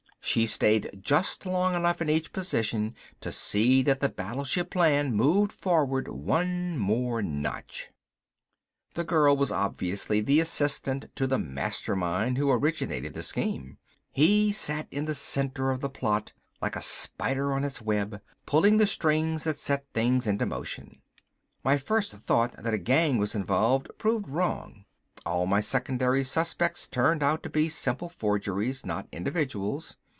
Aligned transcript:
She 0.23 0.45
stayed 0.45 0.99
just 1.01 1.45
long 1.47 1.73
enough 1.75 1.99
in 2.01 2.07
each 2.09 2.31
position 2.31 2.95
to 3.21 3.31
see 3.33 3.81
that 3.81 3.99
the 4.01 4.07
battleship 4.07 4.69
plan 4.69 5.13
moved 5.15 5.51
forward 5.51 6.07
one 6.07 6.77
more 6.77 7.21
notch. 7.23 7.89
This 8.93 9.05
girl 9.05 9.35
was 9.35 9.51
obviously 9.51 10.21
the 10.21 10.39
assistant 10.39 11.07
to 11.15 11.25
the 11.25 11.39
Mastermind 11.39 12.37
who 12.37 12.51
originated 12.51 13.13
the 13.15 13.23
scheme. 13.23 13.77
He 14.11 14.51
sat 14.53 14.87
in 14.91 15.05
the 15.05 15.15
center 15.15 15.71
of 15.71 15.81
the 15.81 15.89
plot, 15.89 16.33
like 16.61 16.75
a 16.75 16.83
spider 16.83 17.51
on 17.51 17.65
its 17.65 17.81
web, 17.81 18.21
pulling 18.45 18.77
the 18.77 18.87
strings 18.87 19.43
that 19.43 19.57
set 19.59 19.85
things 19.91 20.27
into 20.27 20.45
motion. 20.45 21.01
My 21.63 21.77
first 21.77 22.13
thought 22.13 22.53
that 22.63 22.75
a 22.75 22.77
gang 22.77 23.17
was 23.17 23.35
involved 23.35 23.89
proved 23.97 24.29
wrong. 24.29 24.85
All 25.25 25.45
my 25.47 25.59
secondary 25.61 26.23
suspects 26.23 26.87
turned 26.87 27.23
out 27.23 27.41
to 27.43 27.49
be 27.49 27.67
simple 27.69 28.07
forgeries, 28.07 28.85
not 28.85 29.07
individuals. 29.11 29.97